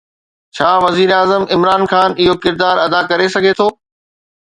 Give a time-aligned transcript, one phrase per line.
[0.55, 3.73] ڇا وزيراعظم عمران خان اهو ڪردار ادا ڪري سگهي ٿو؟